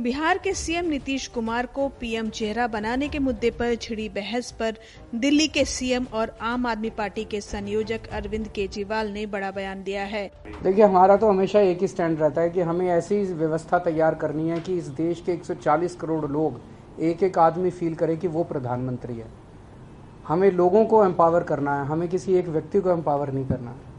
बिहार 0.00 0.38
के 0.38 0.52
सीएम 0.54 0.84
नीतीश 0.84 1.26
कुमार 1.26 1.66
को 1.66 1.88
पीएम 1.88 2.28
चेहरा 2.28 2.66
बनाने 2.66 3.08
के 3.08 3.18
मुद्दे 3.18 3.50
पर 3.50 3.74
छिड़ी 3.74 4.08
बहस 4.08 4.50
पर 4.50 4.74
दिल्ली 5.14 5.46
के 5.48 5.64
सीएम 5.64 6.06
और 6.12 6.36
आम 6.40 6.66
आदमी 6.66 6.90
पार्टी 6.90 7.24
के 7.24 7.40
संयोजक 7.40 8.08
अरविंद 8.12 8.48
केजरीवाल 8.48 9.08
ने 9.08 9.24
बड़ा 9.26 9.50
बयान 9.50 9.82
दिया 9.82 10.02
है। 10.04 10.26
देखिए, 10.62 10.84
हमारा 10.84 11.16
तो 11.16 11.28
हमेशा 11.28 11.60
एक 11.60 11.80
ही 11.80 11.88
स्टैंड 11.88 12.20
रहता 12.20 12.40
है 12.40 12.50
कि 12.50 12.60
हमें 12.60 12.86
ऐसी 12.88 13.22
व्यवस्था 13.24 13.78
तैयार 13.78 14.14
करनी 14.14 14.48
है 14.48 14.60
कि 14.60 14.76
इस 14.78 14.86
देश 14.86 15.22
के 15.26 15.32
140 15.32 15.96
करोड़ 15.96 16.24
लोग 16.26 16.60
एक 17.02 17.22
एक 17.22 17.38
आदमी 17.38 17.70
फील 17.70 17.94
करे 17.94 18.16
कि 18.16 18.28
वो 18.28 18.44
प्रधानमंत्री 18.44 19.16
है। 19.16 19.30
हमें 20.28 20.50
लोगों 20.50 20.84
को 20.84 21.04
एम्पावर 21.04 21.42
करना 21.42 21.80
है, 21.80 21.86
हमें 21.86 22.08
किसी 22.08 22.34
एक 22.34 22.48
व्यक्ति 22.48 22.80
को 22.80 22.90
एम्पावर 22.90 23.32
नहीं 23.32 23.46
करना 23.46 23.70
है। 23.70 23.95